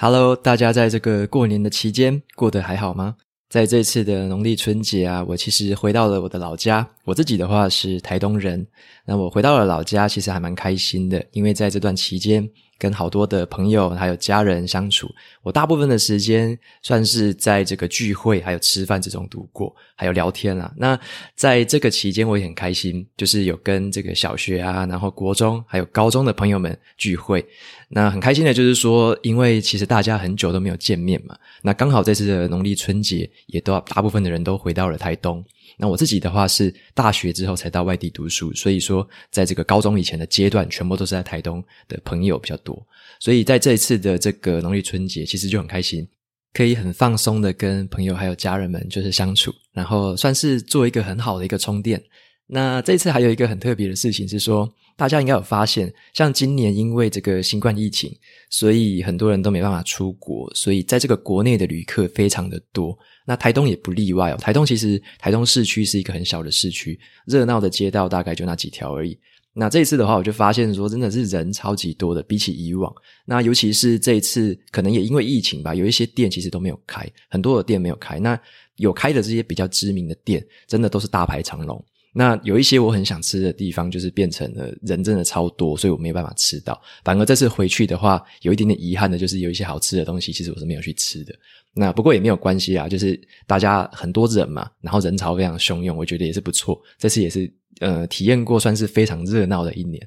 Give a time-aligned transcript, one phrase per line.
[0.00, 3.16] Hello，大家在这个过年的期间过得还好吗？
[3.50, 6.88] 在这次的农历春节啊，我其实回到了我的老家。
[7.02, 8.64] 我自己的话是台东人，
[9.04, 20.72] 那我回到了老家，其实还蛮开心的，因为在这段期间，跟好多的朋友还有家人相处，我大部分的时间算是在这个聚会还有吃饭之中度过，还有聊天啊。
[20.76, 20.98] 那
[21.34, 27.44] 在这个期间，我也很开心，就是有跟这个小学啊，然后国中还有高中的朋友们聚会。
[27.88, 35.44] 那很开心的就是说，因为其实大家很久都没有见面嘛，那刚好这次的农历春节，也都大部分的人都回到了台东。
[35.80, 42.84] 那我自己的话是大学之后才到外地读书，所以说在这个高中以前的阶段，全部都是在台东的朋友比较多，
[43.20, 46.06] 所以在这一次的这个农历春节，其实就很开心，
[46.52, 52.02] 可以很放松的跟朋友还有家人们就是相处，然后算是做一个很好的一个充电。
[52.48, 58.10] 那这次还有一个很特别的事情是说，大家应该有发现，像今年因为这个新冠疫情，
[58.50, 62.98] 所以很多人都没办法出国，所以在这个国内的旅客非常的多。
[63.28, 64.38] 那台东也不例外哦。
[64.38, 69.18] 台东其实台东市区是一个很小的市区，热闹的街道大概就那几条而已。
[69.52, 72.90] 那这一次的话，我就发现说，真的是人超级多的，比起以往。
[73.26, 78.18] 那尤其是这一次，可能也因为疫情吧，有一些店其实都没有开，很多的店没有开。
[78.18, 78.40] 那
[78.76, 81.84] 有开的这些比较知名的店，真的都是大排长龙。
[82.14, 86.80] 那有一些我很想吃的地方，就是变成了人真的超多，所以我没办法吃到。
[87.04, 91.34] 反而这次回去的话，有一点点遗憾的，就是有一些好吃的东西，其实我是没有去吃的。
[91.78, 96.80] 那不过也没有关系啊，就是大家很多人嘛，然后人潮非常汹涌，我觉得也是不错。
[96.98, 100.04] 这次也是呃体验过，算是非常热闹的一年。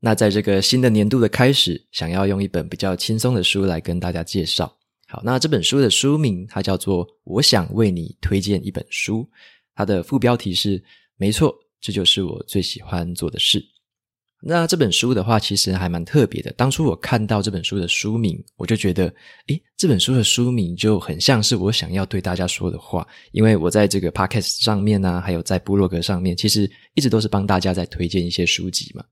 [0.00, 4.74] 那在这个新的年度的开始，想要用一本比较轻松的书来跟大家介绍。
[5.06, 9.20] 好，那这本书的书名它叫做《我想为你推荐一本书》，
[9.74, 10.82] 它的副标题是。
[11.18, 13.64] 没错，这就是我最喜欢做的事。
[14.44, 16.52] 那这本书的话，其实还蛮特别的。
[16.54, 19.06] 当初我看到这本书的书名，我就觉得，
[19.46, 23.06] 诶，这本书的书名就很像是我想要对大家说的话。
[23.30, 29.04] 因为我在这个 Podcast 上面呢，还有在部落格上面，其实一直都是帮大家在推荐一些书籍嘛。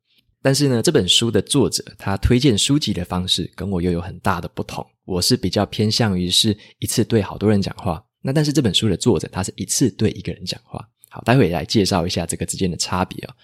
[0.42, 4.84] 但是呢，这本书的作者他推荐书籍的方式跟我又有很大的不同。
[5.04, 10.84] 我是比较偏向于是一次对好多人讲话，那但是这本书的作者他是一次对一个人讲话。
[11.08, 13.34] 好，待会来介绍一下这个之间的差别哦。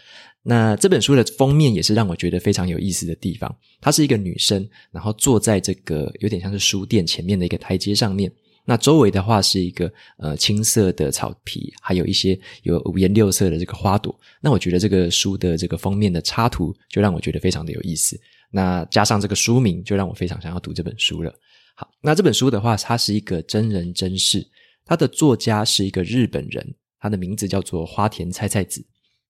[0.49, 3.53] 那这本书的封面也是让我觉得非常有意思的地方。
[3.81, 8.33] 她是一个女生，然后坐在这个有点像是书店前面的一个台阶上面。
[8.65, 14.17] 那周围的话是一个呃青色的草皮，还有一些有五颜六色的这个花朵。
[14.41, 18.17] 那我觉得这个书的这个封面的插图就让我觉得非常的有意思。
[18.53, 21.35] 那加上这个书名，就让我非常想要读这本书了。
[21.75, 24.47] 好，那这本书的话，它是一个真人真事，
[24.85, 26.75] 它的作家是一个日本人。
[26.99, 28.85] 他的名字叫做花田菜菜子，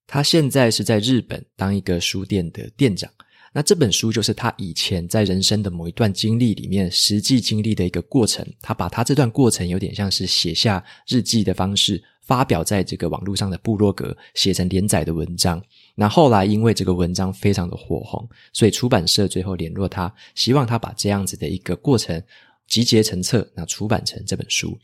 [0.07, 3.11] 他现在是在日本当一个书店的店长。
[3.53, 8.47] 那这本书就是他以前在人生的某一段经历里面实际经历的一个过程。
[8.61, 15.63] 他把他这段过程有点像是写下日记的方式，发表在这个网络上的部落格，写成连载的文章。
[15.95, 22.23] 那后来因为这个文章非常的火红，所以出版社最后联络他，希望他把这样子的一个过程
[22.69, 24.79] 集结成册，那出版成这本书。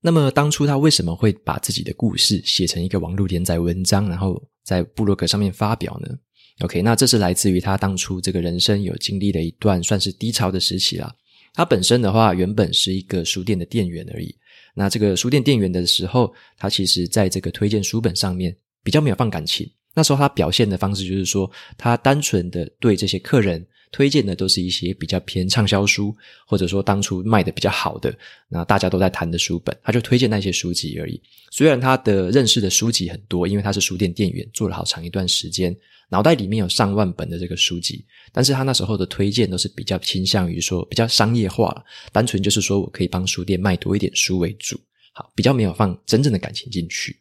[0.00, 6.14] 那么当初他为什么会把自己的故事写成一个网络连载文章，然后在布洛格上面发表呢
[6.60, 11.10] ？OK，那这是来自于他当初这个人生有经历的一段算是低潮的时期啦。
[11.54, 14.36] 他本身的话原本是一个书店的店员而已。
[14.74, 19.66] 那这个书店店员的时候，他其实在这个推荐书本上面比较没有放感情。
[19.94, 23.66] 那时候他表现的方式就是说，他单纯的对这些客人。
[23.90, 26.14] 推荐的都是一些比较偏畅销书，
[26.46, 28.14] 或者说当初卖的比较好的，
[28.48, 31.20] 那大家都在谈的书本，他就推荐那些书籍而已。
[31.50, 35.74] 虽然他的认识的书籍很多，因为他是书店店员，做了好长一段时间，
[36.10, 44.78] 脑袋里面有上万本的这个书籍，但是他那时候的推荐都是比较倾向于说比较商业化了，单纯就是说我可以帮书店卖多一点书为主，
[45.14, 47.16] 好，比较没有放真正的感情进去。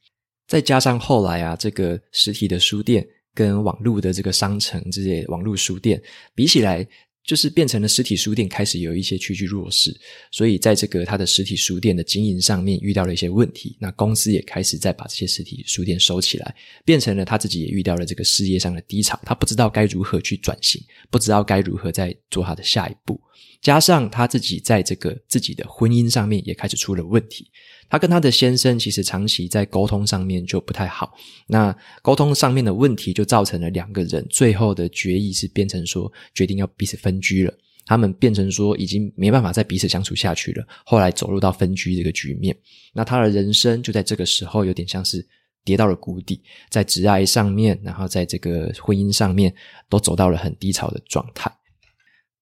[0.47, 3.07] 再加上后来啊，这个实体的书店。
[3.37, 6.01] 跟网络的这个商城这些网络书店
[6.33, 6.83] 比起来，
[7.23, 9.95] 就是变成了实体书店开始有一些趋居弱势，
[10.31, 20.81] 所以在这个他的实体书店的经营上面遇到了一些问题，那公司也开始在把这些实体书店收起来，变成了他自己也遇到了这个事业上的低潮，他不知道该如何去转型，
[21.11, 23.21] 不知道该如何再做他的下一步，
[23.61, 27.51] 加上他自己在这个自己的婚姻上面也开始出了问题。
[27.89, 31.13] 他跟他的先生其实长期在沟通上面就不太好，
[31.47, 37.53] 那沟通上面的问题就造成了两个人最后的决议是变成说决定要彼此分居了。
[37.85, 42.53] 他们变成说已经没办法再彼此相处下去了，后来走入到分居这个局面。
[42.93, 45.25] 那他的人生就在这个时候有点像是
[45.63, 49.53] 跌到了谷底，在挚爱上面，然后在这个婚姻上面
[49.87, 51.49] 都走到了很低潮的状态。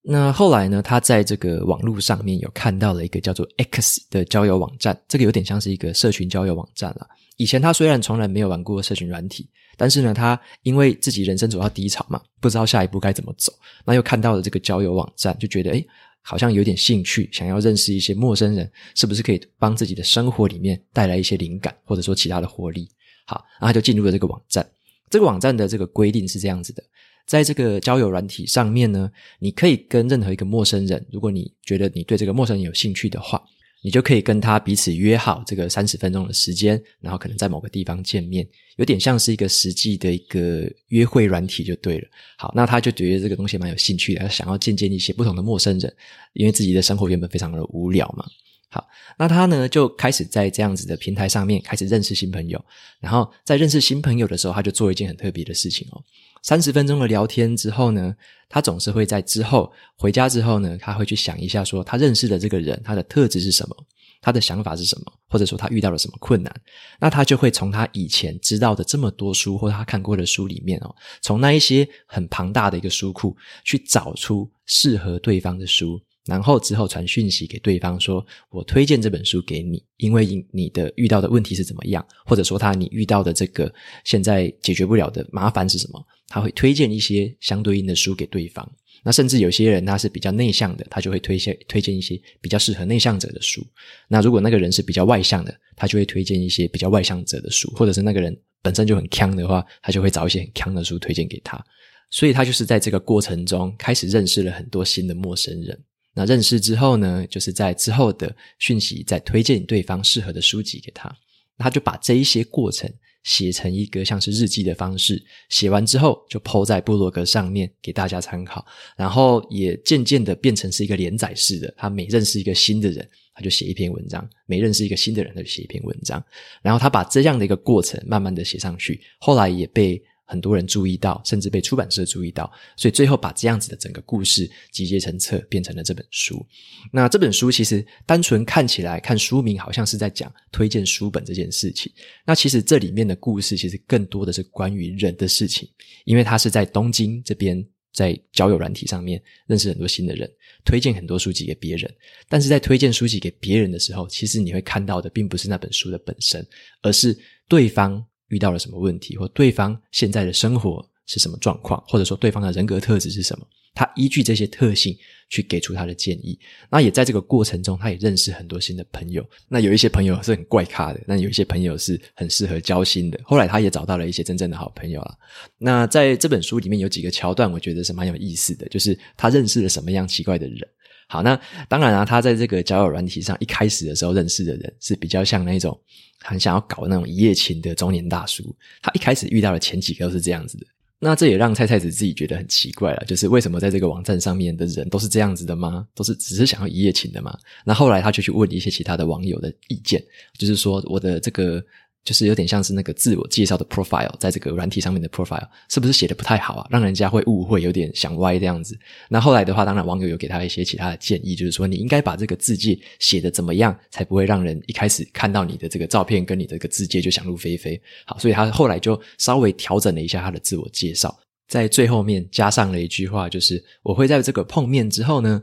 [0.08, 7.08] 那后来呢，他在这个网络上面有看到了一个叫做 X 的交友网站，这个有点像是一个社群交友网站啦。
[7.38, 13.52] 以前他虽然从来没有玩过社群软体，但是呢，他因为自己人生走到低潮嘛，不知道下一步该怎么走，
[13.84, 15.84] 那又看到了这个交友网站，就觉得诶，
[16.22, 22.88] 好像有点兴趣，想要认识一些陌生人，是不是可以帮自己的生活里面带来一些灵感，或者说其他的活力？
[23.26, 24.64] 好，然后他就进入了这个网站。
[25.10, 26.84] 这个网站的这个规定是这样子的。
[27.26, 33.42] 在这个交友软体上面呢，你可以跟任何一个陌生人，如果你觉得你对这个陌生人有兴趣的话，
[33.84, 42.08] 你就可以跟他彼此约好这个三十分钟的时间，然后可能在某个地方见面，有点像是一个实际的一个约会软体就对了。
[42.38, 45.96] 好，那他就觉得这个东西蛮有兴趣的，他想要见见一些不同的陌生人，
[46.34, 48.26] 因为自己的生活原本非常的无聊嘛。
[48.70, 48.86] 好，
[49.18, 52.64] 那他呢就开始在这样子的平台上面开始认识新朋友，
[53.00, 56.04] 然后在认识新朋友的时候，他就做一件很特别的事情哦。
[56.44, 58.14] 三十分钟的聊天之后呢，
[58.50, 63.76] 他总是会在之后回家之后呢，他会去想一下，说他认识的这个人，他的特质是什么，
[64.22, 66.54] 他的想法是什么，或者说他遇到了什么困难，
[67.00, 76.00] 那他就会从他以前知道的这么多书或他看过的书里面哦，从那一些很庞大的一个书库去找出适合对方的书。
[76.26, 83.72] 然后之后传讯息给对方说，我推荐这本书给你，因为你的遇到的问题是怎么样，或者说他你遇到的这个
[84.04, 88.68] 现在解决不了的麻烦是什么，他会推荐一些相对应的书给对方。
[89.04, 93.64] 那甚至有些人他是比较内向的，他就会推荐推荐一些比较适合内向者的书。
[94.08, 101.64] 那如果那个人是比较外向的，他就会推荐一些比较外向者的书，或者是那个人本身就很锵的话，他就会找一些很锵的书推荐给他。
[102.10, 105.80] 所以他就是在这个过程中开始认识了很多新的陌生人。
[106.16, 111.14] 那认识之后呢，就是在之后的讯息再推荐对方适合的书籍给他，
[111.58, 112.90] 他就把这一些过程
[113.24, 118.66] 写成一个像是日记的方式，写完之后就 po 在部落格上面给大家参考，
[118.96, 126.24] 然后也渐渐的变成是一个连载式的，他每认识一个新的人，他就写一篇文章；每认识一个新的人，他就写一篇文章，
[126.62, 130.02] 然后他把这样的一个过程慢慢的写上去，后来也被。
[130.26, 136.46] 很多人注意到，甚至被出版社注意到，所以最后把这样子的整个故事集结成册，变成了这本书。
[136.92, 141.92] 那这本书其实单纯看起来，看书名好像是在讲推荐书本这件事情。
[142.26, 145.70] 那其实这里面的故事，其实更多的是关于人的事情，
[146.06, 147.64] 因为他是在东京这边，
[147.94, 150.28] 在交友软体上面认识很多新的人，
[150.64, 151.94] 推荐很多书籍给别人。
[152.28, 156.44] 但是在推荐书籍给别人的时候，其实你会看到的并不是那本书的本身，
[156.82, 157.16] 而是
[157.48, 158.04] 对方。
[158.30, 164.96] 遇到了什么问题，或对方现在的生活是什么状况，或者说对方的人格特质是什么，他依据这些特性
[165.30, 166.40] 去给出他的建议。
[166.70, 169.24] 那也在这个过程中，他也认识很多新的朋友。
[169.48, 173.20] 那有一些朋友是很怪咖的，那有一些朋友是很适合交心的。
[173.24, 175.18] 后来他也找到了一些真正的好朋友了。
[175.58, 180.68] 那在这本书里面有几个桥段，我觉得是蛮有意思的，就是他认识了什么样奇怪的人。
[181.08, 185.80] 好，那当然啊，他在这个交友软体上一开始的时候认识的人是比较像那种。
[186.22, 190.66] 很想要搞那种一夜情的中年大叔，他一开始遇到的前几个都是这样子的，
[190.98, 195.86] 那这也让菜菜子自己觉得很奇怪了，就是为什么在这个网站上面的人都是这样子的吗？
[195.94, 197.38] 都是只是想要一夜情的吗？
[197.64, 200.04] 那后来他就去问一些其他的网友的意见，
[200.36, 201.64] 就是说我的这个。
[202.06, 206.68] 就是有点像是那个自我介绍的 profile，在这个软体上面的 profile，是不是写的不太好啊？
[206.70, 208.78] 让人家会误会，有点想歪这样子。
[209.10, 217.82] 那后来的话，当然网友有给他一些其他的建议，就是说你应该把这个字迹写得怎么样，才不会让人一开始看到你的这个照片跟你的这个字迹就想入非非。
[218.06, 225.42] 好，所以他后来就稍微调整了一下他的自我介绍，在最后面加上了一句话，就是我会在这个碰面之后呢，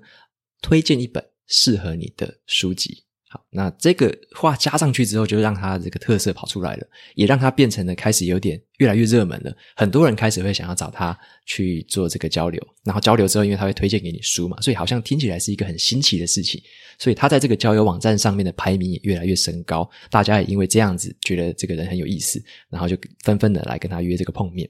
[0.61, 3.02] 推荐一本适合你的书籍。
[3.33, 9.57] 好，那这个话加上去之后，就让他这个特色跑出来了，也让他变成了开始有点越来越热门了。
[9.75, 16.61] 很多人开始会想要找他去做这个交流，然后交流之后，因为他会推荐给你书嘛，所以好像听起来是一个很新奇的事情。
[16.99, 24.69] 所以他在这个交友网站上面的排名也越来越升高，大家也因为这样子觉得这个人很有意思，然后就纷纷的来跟他约这个碰面。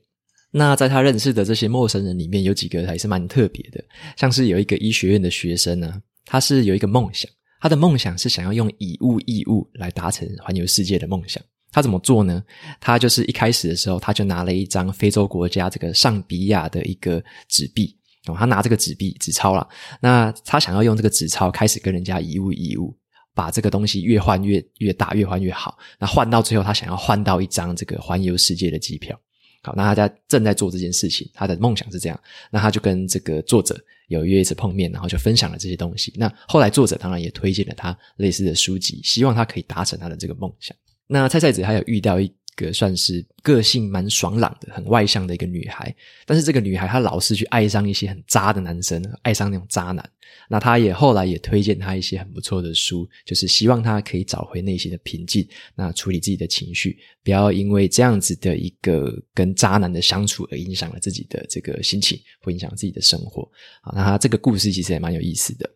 [0.52, 3.82] 那在他认识的这些陌生人里面，有几个还是蛮特别的，
[4.16, 7.28] 像是有一个医学院的学生呢，他是有一个梦想。
[7.62, 11.40] 他的梦想是想要用以物易物来达成环游世界的梦想。
[11.70, 12.42] 他怎么做呢？
[12.80, 19.64] 他就是一开始的时候，他就拿了一张非洲国家这个尚比亚的一个纸币，哦，他拿这个纸币纸钞啦，
[20.00, 22.94] 那他想要用这个纸钞开始跟人家以物易物，
[23.32, 25.78] 把这个东西越换越越大，越换越好。
[26.00, 29.16] 那换到最后，他想要换到一张这个环游世界的机票。
[29.62, 32.20] 好，那他家正在做这件事情，他的梦想是这样。
[32.50, 33.78] 那他就跟这个作者
[34.08, 36.12] 有约一次碰面，然后就分享了这些东西。
[36.16, 40.76] 那后来作者当然也推荐了他类似的书籍，希望他可以达成他的这个梦想。
[41.06, 42.32] 那菜菜子还有遇到一。
[42.56, 45.94] 个算是个性蛮爽朗的、很外向的一个女孩，
[46.26, 50.10] 但是这个女孩她老是去爱上一些很渣的男生，爱上那种渣男。
[50.48, 63.42] 那她也后来也推荐她一些很不错的书，就是希望她可以找回内心的平静，那处理自己的情绪，不要因为这样子的一个跟渣男的相处而影响了自己的这个心情，会影响自己的生活。
[63.82, 65.68] 好，那她这个故事其实也蛮有意思的。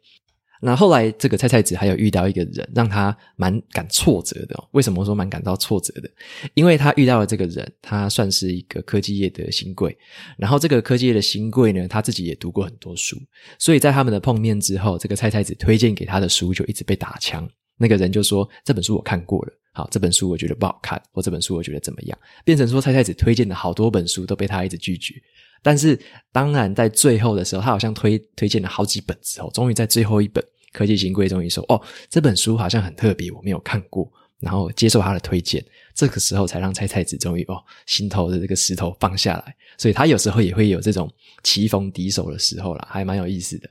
[0.66, 4.68] 那后来，这个菜菜子还有遇到一个人，让他蛮感挫折的哦。
[4.72, 6.10] 为什么说蛮感到挫折的？
[6.54, 9.96] 因为他遇到了这个人，他算是一个科技业的新贵。
[10.36, 13.16] 然后这个科技业的新贵呢，他自己也读过很多书，
[13.60, 17.48] 所以在他们的碰面之后，这个菜菜子推荐给他的书就一直被打枪。
[17.78, 25.14] 那个人就说：“这本书我看过了，好，这本书我觉得不好看，或这本书我觉得怎么样？”变成说菜菜子推荐的好多本书都被他一直拒绝。
[25.62, 25.98] 但是，
[26.32, 30.42] 当然，在最后的时候，他好像推推荐了好几本之后，终于在最后一本
[30.76, 31.80] 科技新贵终于说：“哦，
[32.10, 35.64] 这本书好像很特别，我没有看过。”然后接受他的推荐，
[35.94, 37.56] 这个时候才让菜菜子终于哦，
[37.86, 39.56] 心头的这个石头放下来。
[39.78, 41.10] 所以他有时候也会有这种
[41.42, 43.70] 棋逢敌手的时候啦，还蛮有意思的。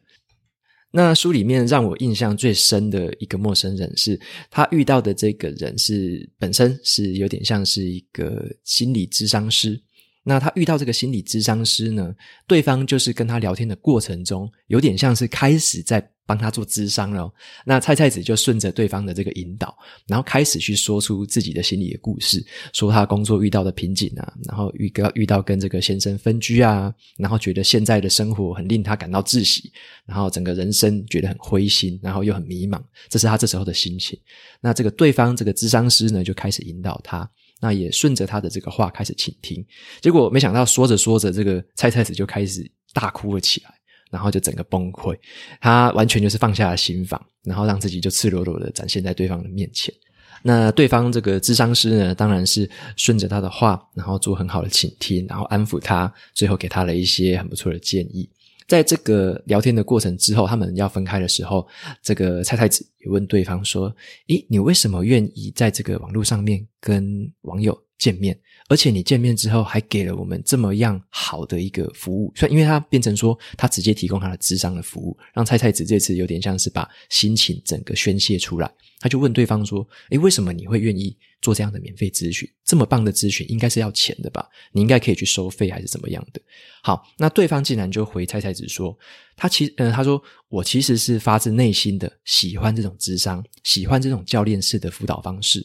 [0.89, 4.19] 那书里面让我印象最深的一个陌生人是，
[4.49, 9.79] 他遇到的这个人是本身是有点像是一个心理咨商师。
[10.23, 12.11] 那他遇到这个心理咨商师呢，
[12.47, 17.31] 对方就是跟他聊天的过程中，有点像是开始在帮他做咨商了。
[17.65, 19.77] 那菜菜子就顺着对方的这个引导，
[20.07, 29.71] 然后开始去说出自己的心里的故事，说他工作遇到的瓶颈啊，然后遇到遇到跟这个先生分居啊，然后觉得现在的生活很令他感到窒息，
[30.05, 34.19] 然后整个人生觉得很灰心，然后又很迷茫，这是他这时候的心情。
[34.61, 37.29] 那这个对方这个咨商师呢，就开始引导他。
[37.61, 39.65] 那也顺着他的这个话开始倾听，
[40.01, 43.73] 结果没想到说着说着，这个菜菜子就开始大哭了起来，
[44.15, 45.13] 然后就整个崩溃，
[45.59, 49.93] 他完全就是放下了心防，然后让自己就赤裸裸的展现在对方的面前。
[50.41, 58.29] 那对方这个智商师呢，当然是顺着他的话，然后做很好的倾听，然后安抚他，最后给他了一些很不错的建议。
[58.67, 61.67] 在这个聊天的过程之后，他们要分开的时候，
[62.01, 63.93] 这个蔡太子也问对方说
[64.29, 68.39] ：“诶，你为什么愿意在这个网络上面跟网友见面？
[68.67, 72.33] 而且你见面之后还给了我们这么样好的一个服务？
[72.35, 78.71] 所以，因为他变成说他直接提供他的智商的服务，让蔡蔡子这次有点像是把心情整个宣泄出来。
[78.99, 84.49] 他就问对方说：‘诶，为什么你会愿意？’做这样的免费咨询，这么棒的咨询应该是要钱的吧？
[84.71, 86.41] 你应该可以去收费还是怎么样的？
[86.81, 88.97] 好，那对方竟然就回蔡蔡子说，
[89.35, 95.63] 他其嗯、呃，他说我其实是发自内心的喜欢这种智商，喜欢这种教练式的辅导方式，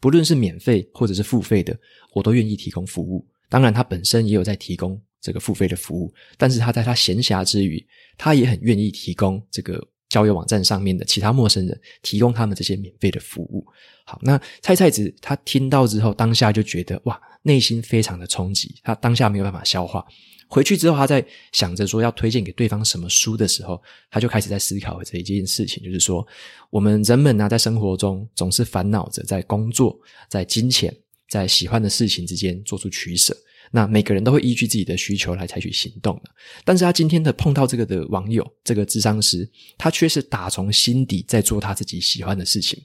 [0.00, 1.78] 不论是免费或者是付费的，
[2.14, 3.26] 我都愿意提供服务。
[3.48, 9.86] 当然，他本身也有在提供这个付费的服务，但是他在他闲暇之余，他也很愿意提供这个。
[10.10, 13.64] 交友网站上面的其他陌生人提供他们这些免费的服务。
[14.04, 20.04] 好，那菜菜子他听到之后，当下就觉得哇，内心非常的冲击，他当下没有办法消化。
[20.48, 26.26] 回去之后，他在想着说要推荐给对方什么书的时候，他就开始在思考这一件事情，就是说，
[26.70, 29.96] 我们人们呢，在生活中总是烦恼着在工作、
[30.28, 30.92] 在金钱、
[31.28, 33.32] 在喜欢的事情之间做出取舍。
[33.72, 36.30] 那每个人都会依据自己的需求来采取行动的，
[36.64, 39.48] 但是他今天的碰到这个的网友，这个智商师，
[39.78, 42.82] 他却是打从心底在做他自己喜欢的事情。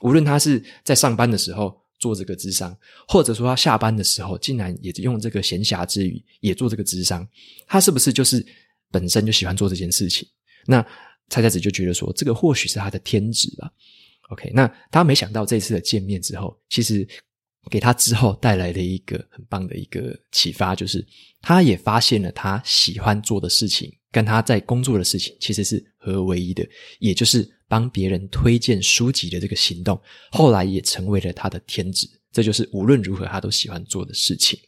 [0.00, 2.74] 无论他是在上班的时候做这个智商，
[3.06, 7.28] 或者说他下班的时候，竟然也用这个闲暇之余也做这个智商，
[7.66, 8.44] 他是不是就是
[8.90, 10.26] 本身就喜欢做这件事情？
[10.66, 10.80] 那
[11.28, 13.70] 菜菜子就觉得说，这个或许是他的天职吧。
[14.30, 17.06] OK，那他没想到这次的见面之后，其实。
[17.70, 21.06] 给他之后带来的一个很棒的一个启发，就是
[21.40, 26.66] 他也发现了他喜欢做的事情，跟他在工作的事情其实是合而为一的，
[26.98, 30.00] 也就是帮别人推荐书籍的这个行动，
[30.30, 32.08] 后来也成为了他的天职。
[32.32, 34.58] 这就是无论如何他都喜欢做的事情。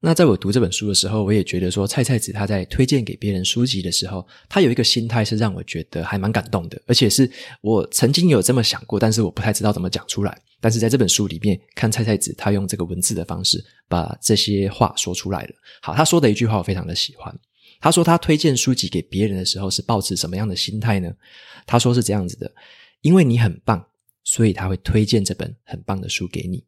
[0.00, 7.30] 那在我读这本书的时候，我也觉得说，菜菜子他在推荐给别人书籍的时候，他有一个心态是让我觉得还蛮感动的，而且是
[7.62, 10.38] 我曾经有这么想过，但是我不太知道怎么讲出来。
[10.64, 15.54] 但是在这本书里面，看菜菜子他用这个文字的方式把这些话说出来了。
[15.82, 17.38] 好，他说的一句话我非常的喜欢。
[17.82, 21.14] 他说他推荐书籍给别人的时候是抱持什么样的心态呢？
[21.66, 22.50] 他说是这样子的：
[23.02, 23.86] 因为你很棒，
[24.22, 26.64] 所以他会推荐这本很棒的书给你。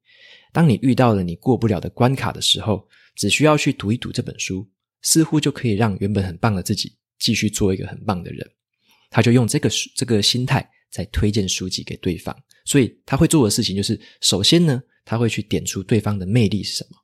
[0.53, 4.69] 当你遇到了你过不了的关卡的时候，只需要去读一读这本书，
[5.01, 8.47] 似乎就可以让原本很棒的自己继续做一个很棒的人。
[9.09, 16.97] 他就用这个这个心态在推荐书籍给对方，所以他会做的事情就是，首先呢，他会去点出对方的魅力是什么，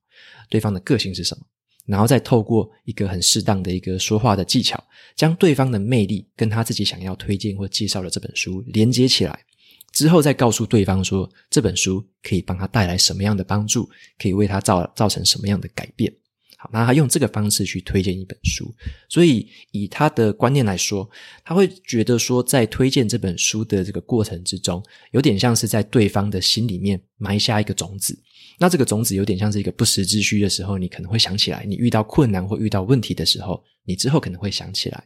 [0.49, 1.47] 对方的个性是什么，
[1.87, 4.83] 然后再透过一个很适当的一个说话的技巧，
[5.17, 9.45] 将对方的魅力跟他自己想要推荐或介绍的这本书连接起来，
[9.93, 16.13] 之后再告诉对方说，这本书可以帮他带来什么样的帮助，可以为他造造成什么样的改变。
[16.71, 18.73] 那他用这个方式去推荐一本书，
[19.09, 21.09] 所以以他的观念来说，
[21.45, 28.19] 他会觉得说，在推荐这本书的这个过程之中，有点像是在对方的心里面埋下一个种子。
[28.59, 35.05] 那这个种子有点像是一个不时之需的时候，你可能会想起来，你遇到困难或遇到问题的时候，你之后可能会想起来。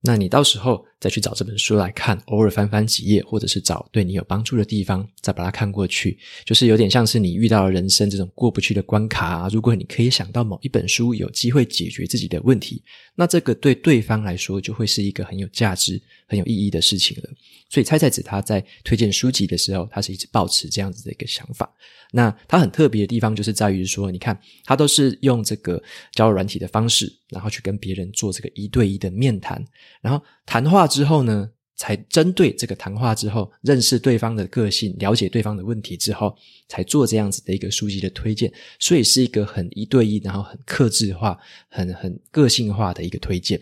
[0.00, 9.48] 那你到时候再去找这本书来看，偶尔翻翻几页，或者是找对你有帮助的地方，再把它看过去，就是有点像是你遇到了人生这种过不去的关卡。
[9.48, 12.82] 如果你可以想到某一本书有机会解决自己的问题，
[13.20, 17.28] 那这个对对方来说就会是一个很有价值、很有意义的事情了。
[17.68, 21.68] 所以蔡菜子他在推荐书籍的时候，他是一直保持这样子的一个想法。
[22.12, 25.82] 那他很特别的地方就是在于说，你看他都是用这个
[26.12, 29.60] 交友软体的方式，然后去跟别人做这个一对一的面谈，
[30.00, 36.36] 然后谈话之后呢，才针对这个谈话之后认识对方的个性，了解对方的问题之后，
[36.68, 41.38] 才做这样子的一个书籍的推荐，所以是一个很一对一，然后很克制化、
[41.70, 43.58] 很很个性化的一个推荐。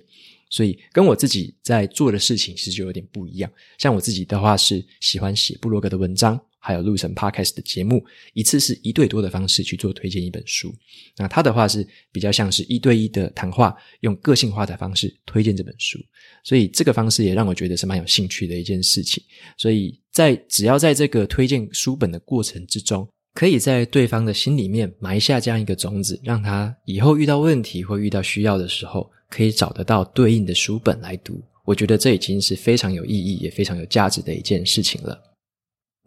[0.49, 3.51] 所以跟我自己在做的事情其实就有点不一样。
[3.79, 8.05] 像我自己的话是喜欢写布洛格的文章，还有录成 podcast 的节目，
[8.35, 10.75] 一次是一对多的方式去做推荐一本书。
[11.17, 15.97] 那他的话是比较像是一对一的谈话，用个性化的方式推荐这本书。
[16.43, 19.23] 所以这个方式也让我觉得是蛮有兴趣的一件事情。
[19.57, 35.36] 所以在只要在这个推荐书本的过程之中，可以在对方的心里面埋下这样一个种子，让他以后遇到问题或遇到需要的时候，可以找得到对应的书本来读，我觉得这已经是非常有意义也非常有价值的一件事情了。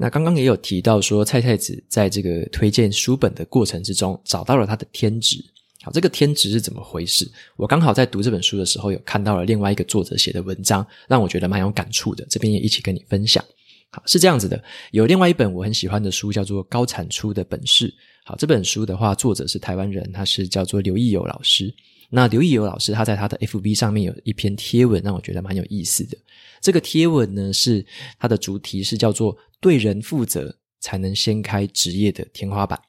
[0.01, 5.43] 那刚刚也有提到说，菜菜子在这个推荐书本的过程之中，找到了他的天职。
[5.81, 7.29] 好，这个天职是怎么回事？
[7.57, 12.25] 我刚好在读这本书的时候，有看到了另外一个作者写的文章，让我觉得蛮有感触的。
[12.29, 13.43] 这边也一起跟你分享。
[13.91, 17.89] 好，是这样子的，有另外一本我很喜欢的书，叫做《高产出的本事》。
[18.23, 21.73] 好，这本书的话，作者是台湾人，他是叫做刘义友老师。
[22.09, 26.17] 那刘义友老师他在他的 FB 上面有一篇贴文，让我觉得蛮有意思的。
[26.61, 27.85] 这个贴文呢，是
[28.19, 32.79] 它的主题是叫做“对人负责才能掀开职业的天花板”。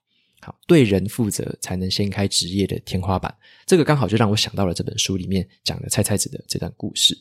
[0.42, 3.34] 好，对人负责才能掀开职业的天花板。
[3.66, 7.14] 这个刚好就让我想到了这本书里面讲的菜菜子的这段故事。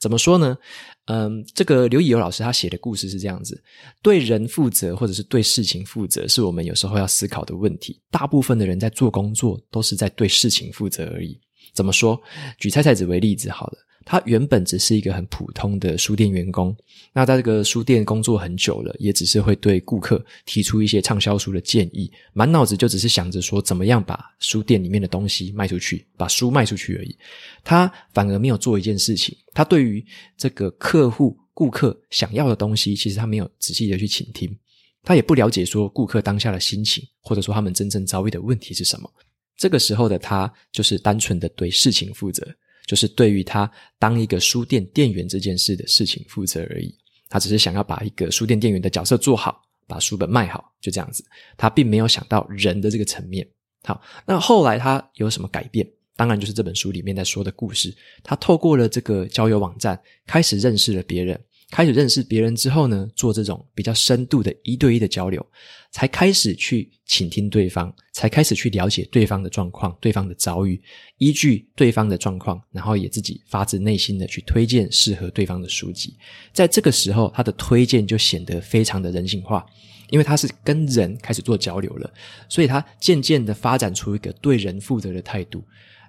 [0.00, 0.58] 怎么说呢？
[1.04, 3.62] 嗯，这个刘以游老师他写的故事是这样子：
[4.02, 8.00] 对人负责，或者是对事情负责，是我们有时候要思考的问题。
[8.10, 11.38] 大部分的人在做工作，都是在对事情负责而已。
[11.74, 12.20] 怎么说？
[12.58, 13.78] 举菜菜子为例子好了。
[14.04, 16.76] 他原本只是一个很普通的书店员工，
[17.12, 27.16] 那在这个书店工作很久了，也只是会对顾客提出一些畅销书的建议，满脑子就只是想着说怎么样把书店里面的东西卖出去，把书卖出去而已。
[27.62, 30.04] 他反而没有做一件事情，他对于
[30.36, 34.54] 这个客户、顾客想要的东西，其实他没有仔细的去倾听，
[35.02, 39.10] 他也不了解说顾客当下的心情，或者说他们真正遭遇的问题是什么。
[39.56, 42.44] 这个时候的他，就是单纯的对事情负责。
[42.86, 46.94] 就是对于他当一个书店店员这件事的事情负责而已，
[47.28, 51.24] 他只是想要把一个书店店员的角色做好，把书本卖好，就这样子。
[51.56, 53.46] 他并没有想到人的这个层面。
[53.82, 55.86] 好，那后来他有什么改变？
[56.16, 57.94] 当然就是这本书里面在说的故事。
[58.22, 61.38] 他透过了这个交友网站，开始认识了别人。
[61.70, 65.44] 开始认识别人之后呢，做这种比较深度的一对一的交流，
[65.90, 70.80] 才开始去倾听对方，才开始去了解对方的状况、对方的遭遇，
[71.18, 76.16] 依据对方的状况，然后也自己发自内心的去推荐适合对方的书籍。
[76.52, 79.66] 在这个时候，他的推荐就显得非常的人性化，
[80.10, 82.12] 因为他是跟人开始做交流了，
[82.48, 85.64] 所以他渐渐的发展出一个对人负责的态度。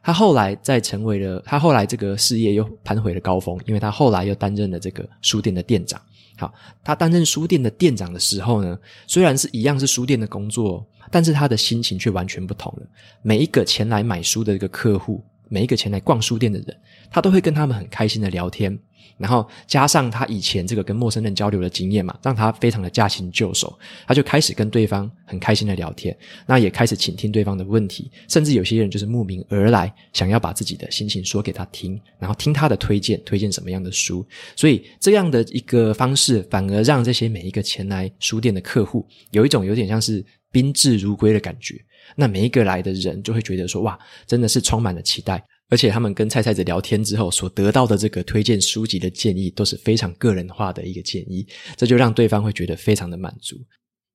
[0.06, 6.00] 他后来在成为了，他后来这个事业又攀回了高峰，因为他后来又担任了这个书店的店长。
[6.38, 12.86] 好，他担任书店的店长的时候呢，虽然是一样是书店的工作，但是他的心情却完全不同了。
[13.24, 16.78] 每一个前来买书的一个客户，每一个前来逛书店的人，
[17.10, 18.78] 他都会跟他们很开心的聊天。
[19.18, 34.26] 然后加上他以前这个跟陌生人交流的经验嘛，让他非常的驾轻就熟，他就开始跟对方很开心的聊天，那也开始倾听对方的问题，甚至有些人就是慕名而来，想要把自己的心情说给他听，然后听他的推荐，推荐什么样的书，
[34.56, 41.76] 所以这样的一个方式，反而让这些每一个前来书店的客户有一种有点像是宾至如归的感觉。
[42.16, 43.98] 那每一个来的人就会觉得说，哇，
[44.28, 45.44] 真的是充满了期待。
[45.68, 53.58] 而且他们跟菜菜子聊天之后所得到的这个推荐书籍的建议都是非常个人化的一个建议，这就让对方会觉得非常的满足，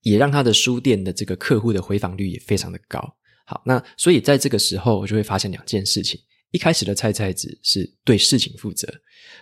[0.02, 3.00] 也让他的书店的这个客户的回访率也非常的高。
[3.46, 6.20] 好，那所以在这个时候，我就会发现两件事情：
[6.52, 8.86] 一开始的菜菜子是对事情负责，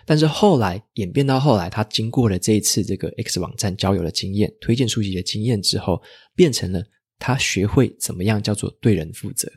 [0.03, 6.01] 但是后来演变到后来，他经过了这一次这个 X 网站交友的经验、推荐书籍的经验之后，
[6.35, 6.83] 变成了
[7.19, 9.47] 他学会怎么样叫做对人负责，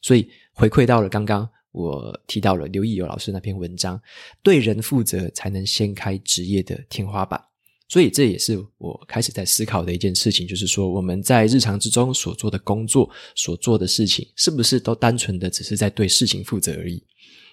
[0.00, 1.46] 所以回馈到了刚刚。
[1.78, 4.00] 我提到了刘义友老师那篇文章，
[4.42, 7.40] 对人负责才能掀开职业的天花板。
[7.88, 17.02] 所以这也是我开始在思考的一件事情，就是说我们在日常之中所做的工作、所做的事情，是不是都单纯的只是在对事情负责而已？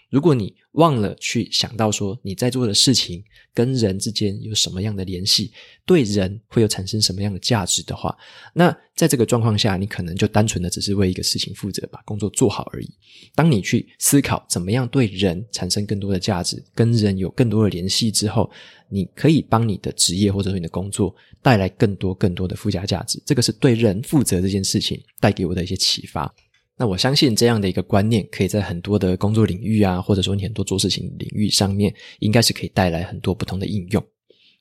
[0.10, 5.52] 如果你忘了去想到说你在做的事情跟人之间有什么样的联系，
[5.86, 8.16] 对人会有产生什么样的价值的话，
[8.54, 12.90] 那在这个状况下，你可能就单纯的只是为一个事情负责，把工作做好而已。
[13.34, 18.50] 当你去思考怎么样对人产生更多的价值，跟人有更多的联系之后，
[18.90, 23.22] 你可以帮你的职业或者说你的工作带来更多更多的附加价值。
[23.26, 26.34] 这个是对人负责这件事情带给我的一些启发。
[26.78, 34.04] 那我相信这样的一个观念，可以在很多的工作领域啊，或者说你很多做事情领域上面，应该是可以带来很多不同的应用。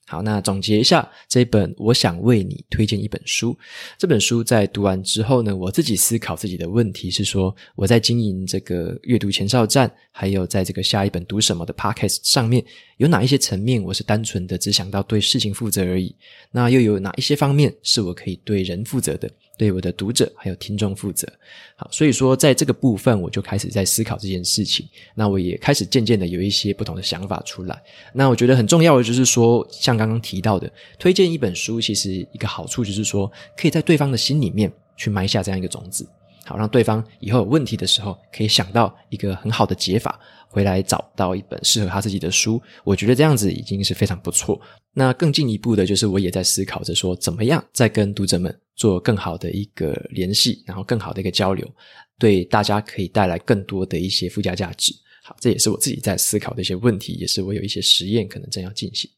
[0.06, 3.56] 好，那总结一下这一本，我想为你推荐一本书。
[3.98, 12.62] 这本书在读完之后呢，我自己思考自己的问题是说，我在经营这个阅读前哨站，还有在这个下一本读什么的 Podcast 上面，
[12.98, 16.14] 有哪一些层面我是单纯的只想到对事情负责而已？
[16.52, 19.28] 那又有哪一些方面是我可以对人负责的？
[19.56, 21.26] 对我的读者还有听众负责，
[21.76, 24.86] 好，所以说在这个部分我就开始在思考这件事情。
[25.14, 27.82] 那我也开始渐渐的有一些不同的想法出来。
[28.12, 36.06] 那我觉得很重要的就是说，像刚刚提到的，推荐一本书，其实一个好处就是说，可以在对方的心里面去埋下这样一个种子，
[36.44, 40.18] 好，让对方以后有问题的时候可以想到一个很好的解法。
[40.46, 44.60] 回来找到一本适合他自己的书，我觉得这样子已经是非常不错。
[44.92, 51.68] 那更进一步的，就是我也在思考着说，怎么样再跟读者们做更好的一个联系，然后更好的一个交流，
[52.18, 54.92] 对大家可以带来更多的一些附加价值。
[55.22, 59.10] 好，这也是我自己在思考的一些问题，也是我有一些实验可能正要进行。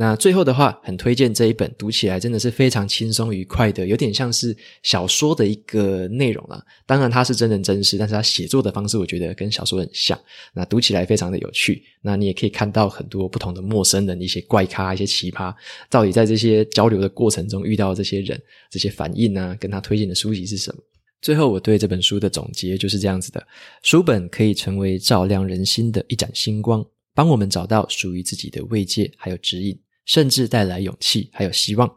[0.00, 6.64] 那最后的话，很推荐这一本，读起来真的是非常轻松愉快的，有点像是小说的一个内容啦。
[6.86, 10.16] 当然它是真人真事，但是它写作的方式我觉得跟小说很像。
[10.54, 11.82] 那读起来非常的有趣。
[12.00, 15.52] 那你也可以看到很多不同的陌生人，一些怪咖，一些奇葩，
[15.90, 20.80] 到底在这些交流的过程中遇到这些人，这些反应呢，跟他推荐的书籍是什么？
[21.20, 23.44] 最后我对这本书的总结就是这样子的：
[23.82, 29.76] 书本可以成为照亮人心的一盏星光，帮我们找到属于自己的慰藉还有指引。
[30.08, 31.88] 甚至带来勇气，还有希望。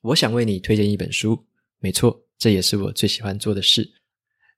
[0.00, 1.38] 我想为你推荐一本书，
[1.80, 3.86] 没错，这也是我最喜欢做的事。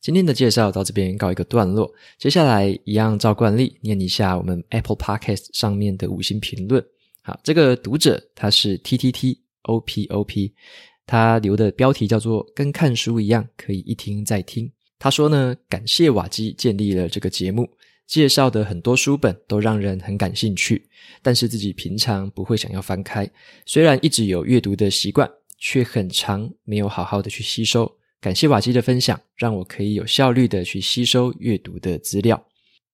[0.01, 6.85] 今天的介绍到这边告一个段落，接下来一样照惯例念一下我们 Apple Podcast 上面的五星评论。
[7.23, 10.55] 好，这个读者他是 T T T O P O P，
[11.07, 14.71] 他留的标题叫做“跟看书一样，可以一听再听”。
[15.01, 17.69] 他说呢，感谢瓦基建立了这个节目。
[18.09, 20.89] 介绍的很多书本都让人很感兴趣，
[21.21, 23.31] 但是自己平常不会想要翻开。
[23.67, 27.89] 虽然一直有阅读的习惯，却很长没有好好的去吸收。
[28.19, 32.43] 感谢瓦基的分享，让我可以有效率的去吸收阅读的资料。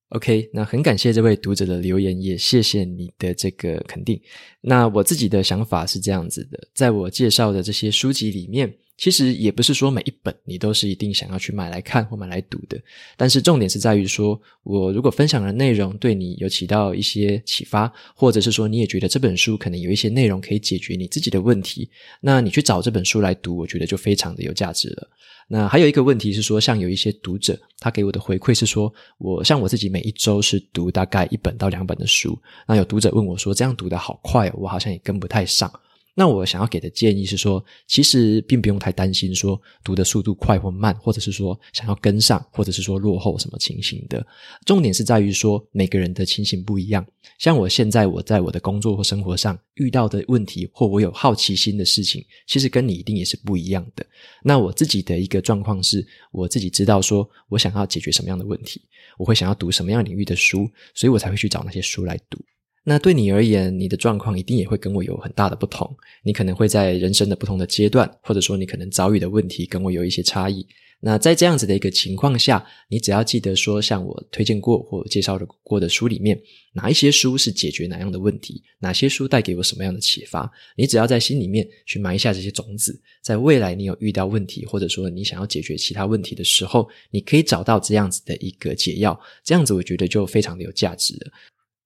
[0.09, 4.21] OK，那很感谢这位读者的留言，也谢谢你的这个肯定。
[4.61, 8.75] 那我自己的想法是这样子的，在我介绍的这些书籍里面。
[8.97, 12.81] 其实也不是说每一本你都是一定想要去买来看或买来读的，
[13.17, 25.09] 但是重点是在于说，我如果分享的内容对你有起到一些启发，或者是说你也觉得这本书可能有一些内容可以解决你自己的问题，那你去找这本书来读，我觉得就非常的有价值了。
[25.49, 35.71] 那还有一个问题是说，像有一些读者他给我的回馈是说，我像我自己每一周是读大概一本到两本的书，那有读者问我说，这样读得好快哦，我好像也跟不太上。
[36.17, 44.25] 那我想要给的建议是说，其实并不用太担心说读的速度快或慢，或者是说想要跟上，或者是说落后什么情形的。
[44.65, 47.05] 重点是在于说每个人的情形不一样。
[47.39, 54.07] 像我现在我在我的工作或生活上遇到的问题，或我有好奇心的事情，其实跟你一定也是不一样的。
[54.43, 58.81] 那我自己的一个状况是，我自己知道说我想要解决什么样的问题，
[59.19, 62.39] 我会想要读什么样领域的书，所以我才会去找那些书来读。
[62.87, 65.97] 那对你而言，你的状况一定也会跟我有很大的不同。
[66.23, 70.67] 你可能会在人生的不同的阶段，或者说你可能遭遇的问题跟我有一些差异。
[71.01, 76.39] 那在这样子的一个情况下，你只要记得说，像我推荐过或介绍过的书里面，
[76.75, 91.33] 哪一些书是解决哪样的问题，哪些书带给我什么样的启发，你只要在心里面去埋下这些种子，在未来你有遇到问题，或者说你想要解决其他问题的时候，你可以找到这样子的一个解药，这样子我觉得就非常的有价值了。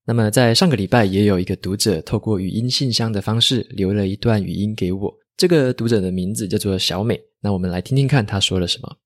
[0.09, 8.97] 那么在上个礼拜，也有一个读者透过语音信箱的方式留了一段语音给我，这个读者的名字叫做小美，那我们来听听看他说了什么。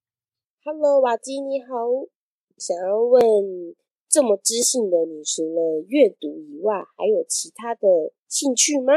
[0.64, 1.74] Hello，瓦基你好，
[2.56, 3.20] 想要问
[4.08, 7.80] 这么知性的你，除了阅读以外，还有其他的
[8.28, 8.92] 兴趣吗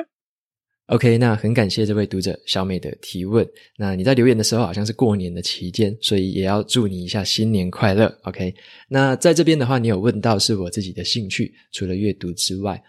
[0.88, 3.48] ？OK，那很感谢这位读者小美的提问。
[3.78, 8.06] 那你在留言的时候好像是过年的期间，所以也要祝你一下新年快乐。
[8.24, 8.54] OK，
[8.88, 12.82] 那在这边的话，你有问到是我自己的兴趣，除了阅读之外。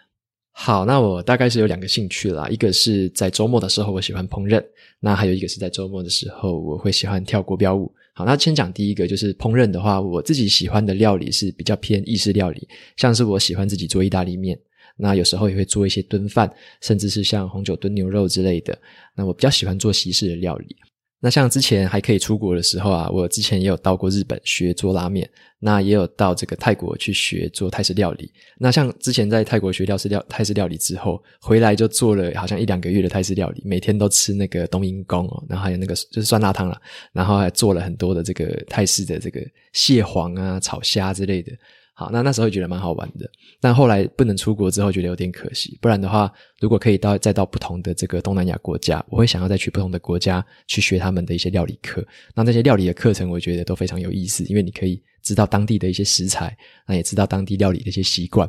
[0.58, 4.64] 好，那我大概是有两个兴趣啦，一个是在周末的时候我喜欢烹饪，
[5.00, 7.92] 那还有一个是在周末的时候我会喜欢跳国标舞。
[8.14, 14.58] 好，那先讲第一个，就是烹饪的话，我自己喜欢的料理是比较偏意式料理，像是我喜欢自己做意大利面，
[14.96, 18.76] 那有时候也会做一些炖饭，甚至是像红酒炖牛肉之类的。
[19.14, 20.76] 那我比较喜欢做西式的料理。
[21.18, 25.28] 那像之前还可以出国的时候啊，我之前也有到过日本学做拉面，
[25.58, 28.30] 那也有到这个泰国去学做泰式料理。
[28.58, 36.80] 那像之前在泰国学泰式料泰式料理之后，回来就做了好像一两个月的泰式料理，每天都吃那个冬阴功哦，然后还有那个就是酸辣汤啦，
[37.12, 39.40] 然后还做了很多的这个泰式的这个
[39.72, 41.50] 蟹黄啊、炒虾之类的。
[41.98, 43.26] 好，那那时候觉得蛮好玩的，
[43.58, 45.78] 但后来不能出国之后，觉得有点可惜。
[45.80, 46.30] 不然的话，
[46.60, 52.06] 如果可以到再到不同的这个东南亚国家，我会想要再去不同的国家去学他们的一些料理课。
[52.34, 56.54] 那这些料理的课程，我觉得都非常有意思，因为你可以知道当地的一些食材，
[56.86, 58.46] 那也知道当地料理的一些习惯。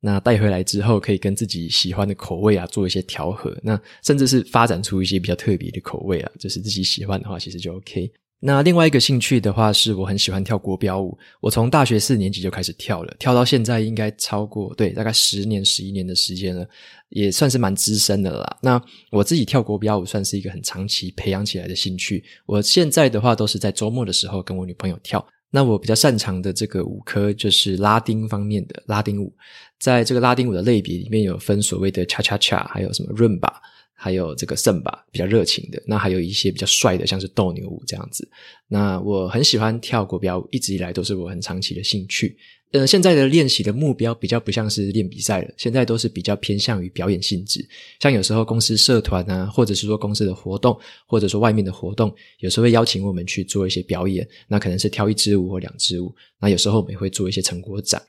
[0.00, 8.08] 那带回来之后，可以跟自己喜欢的口味啊做一些调和，那甚至是发展出一些比较特别的口味啊，就是自己喜欢的话，其实就 OK。
[8.46, 11.16] 那另外一个兴趣的话，是我很喜欢跳国标舞。
[11.40, 16.68] 我从大学四年级就开始跳了，跳到现在应该超过，对，大概十年、十一年的时间了，
[17.08, 18.58] 也算是蛮资深的了啦。
[18.60, 18.78] 那
[19.10, 22.22] 我自己跳国标舞算是一个很长期培养起来的兴趣。
[22.44, 25.26] 我现在的话都是在周末的时候跟我女朋友跳。
[25.50, 29.32] 那我比较擅长的这个舞科就是拉丁方面的拉丁舞，
[29.80, 33.62] 在这个拉丁舞的类别里面有分所谓的恰恰恰还有什么润吧。
[34.04, 38.28] 还有这个圣巴比较热情的，那还有一些比较帅的，像是斗牛舞这样子。
[38.68, 42.36] 那我很喜欢跳国标舞，一直以来都是我很长期的兴趣。
[42.72, 47.66] 呃，现在的练习的目标比较不像是练比赛了，现在都是比较偏向于表演性质。
[47.98, 56.14] 像有时候公司社团啊，或者是说公司的活动，或者说外面的活动，有时候会邀请我们去做一些表演，那可能是跳一支舞或两支舞。
[56.38, 58.02] 那有时候我们也会做一些成果展。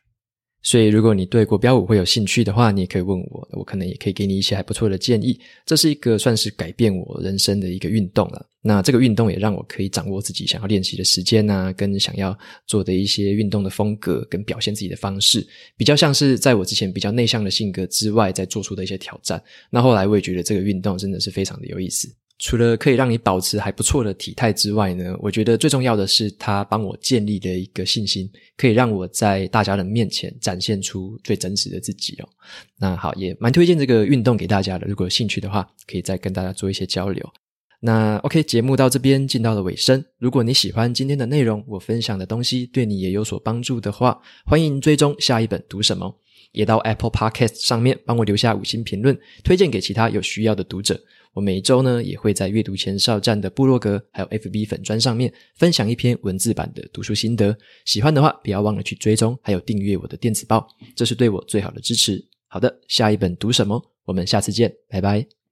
[0.65, 5.39] 所以，如果你对国标舞会有兴趣的话，你也可以问我，我可能也可以给你一些还不错的建议。
[5.63, 8.43] 这是一个算是改变我人生的一个运动了。
[8.63, 15.47] 那这个运动也让我可以掌握自己想要练习的时间啊，跟想要做的一些运动的风格跟表现自己的方式，
[15.77, 19.39] 比较像是在我之前比较内向的性格之外，在做出的一些挑战。
[19.69, 22.11] 那后来我也觉得这个运动真的是非常的有意思。
[22.37, 32.27] 除了可以让你保持还不错的体态之外呢，我觉得最重要的是它帮我建立了一个信心，可以让我在大家的面前展现出最真实的自己哦。
[32.77, 37.25] 那好，也蛮推荐这个运动给大家的，如果有兴趣的话，可以再跟大家做一些交流。
[37.79, 40.03] 那 OK，节目到这边进到了尾声。
[40.17, 46.19] 如果你喜欢今天的内容，我分享的东西对你也有所帮助的话，欢迎追踪下一本读什么，
[46.51, 50.99] 也到 Apple Podcast 上面帮我留下五星评论，推荐给其他有需要的读者。
[51.35, 57.55] 我每周呢，也会在阅读前哨站的部落格，还有 FB 粉砖上面分享一篇文字版的读书心得。
[57.83, 62.23] 喜欢的话，不要忘了去追踪，还有订阅我的电子报，这是对我最好的支持。
[62.47, 63.83] 好的，下一本读什么？
[64.05, 65.44] 我们下次见，拜拜。